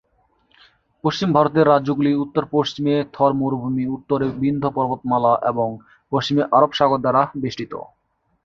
[1.03, 5.67] পশ্চিম ভারতের রাজ্যগুলি উত্তর-পশ্চিমে থর মরুভূমি, উত্তরে বিন্ধ্য পর্বতমালা, এবং
[6.11, 7.73] পশ্চিমে আরব সাগর দ্বারা বেষ্টিত।